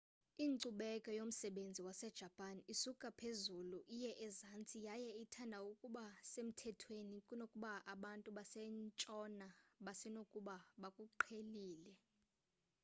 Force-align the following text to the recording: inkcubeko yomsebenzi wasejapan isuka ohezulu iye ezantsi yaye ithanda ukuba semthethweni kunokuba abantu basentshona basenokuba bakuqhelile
inkcubeko 0.45 1.09
yomsebenzi 1.19 1.81
wasejapan 1.87 2.57
isuka 2.73 3.05
ohezulu 3.11 3.77
iye 3.95 4.11
ezantsi 4.27 4.77
yaye 4.87 5.09
ithanda 5.23 5.57
ukuba 5.71 6.05
semthethweni 6.31 7.17
kunokuba 7.27 7.71
abantu 7.93 8.29
basentshona 8.37 9.47
basenokuba 9.85 10.55
bakuqhelile 10.81 11.93